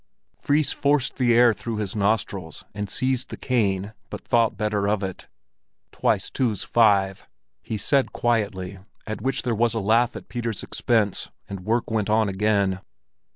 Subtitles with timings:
[0.39, 5.03] Fris forced the air through his nostrils and seized the cane, but thought better of
[5.03, 5.27] it.
[5.91, 7.27] "Twice two's five!"
[7.61, 12.09] he said quietly, at which there was a laugh at Peter's expense, and work went
[12.09, 12.79] on again.